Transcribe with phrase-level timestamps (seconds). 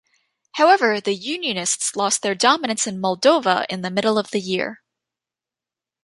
[0.53, 4.81] However, the "unionists" lost their dominance in Moldova in the middle of the year.